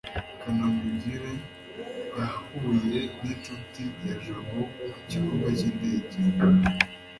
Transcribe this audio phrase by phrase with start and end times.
[0.41, 1.31] kanamugire
[2.17, 4.59] yahuye n'inshuti ya jabo
[4.91, 5.47] ku kibuga
[6.09, 6.19] cy'indege